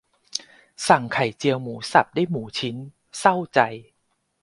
[0.87, 2.75] สั่งไข่เจียวหมูสับได้หมูชิ้น
[3.19, 3.59] เศร้าใจ